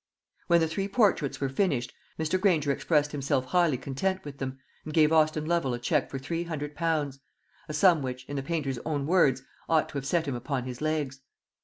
When 0.47 0.61
the 0.61 0.67
three 0.67 0.87
portraits 0.87 1.39
were 1.39 1.47
finished, 1.47 1.93
Mr. 2.19 2.41
Granger 2.41 2.71
expressed 2.71 3.11
himself 3.11 3.45
highly 3.45 3.77
content 3.77 4.25
with 4.25 4.39
them, 4.39 4.57
and 4.83 4.95
gave 4.95 5.13
Austin 5.13 5.45
Lovel 5.45 5.75
a 5.75 5.79
cheque 5.79 6.09
for 6.09 6.17
three 6.17 6.43
hundred 6.45 6.73
pounds; 6.73 7.19
a 7.69 7.73
sum 7.75 8.01
which, 8.01 8.25
in 8.27 8.35
the 8.35 8.41
painter's 8.41 8.79
own 8.79 9.05
words, 9.05 9.43
ought 9.69 9.89
to 9.89 9.99
have 9.99 10.07
set 10.07 10.27
him 10.27 10.33
upon 10.33 10.63
his 10.63 10.81
legs. 10.81 11.21